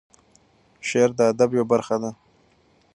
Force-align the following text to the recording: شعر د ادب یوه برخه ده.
شعر 0.87 1.09
د 1.15 1.19
ادب 1.31 1.49
یوه 1.57 1.67
برخه 1.71 1.95
ده. 2.01 2.11